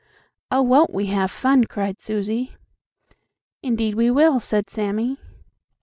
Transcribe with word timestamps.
"Oh, 0.49 0.63
won't 0.63 0.91
we 0.91 1.05
have 1.13 1.29
fun!" 1.29 1.65
cried 1.65 2.01
Susie. 2.01 2.55
"Indeed 3.61 3.93
we 3.93 4.09
will!" 4.09 4.39
said 4.39 4.67
Sammie. 4.67 5.19